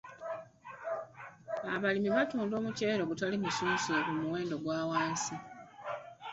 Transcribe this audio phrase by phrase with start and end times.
[1.73, 5.35] Abalimi batunda omuceere ogutali musunsule ku muwendo ogwa wansi.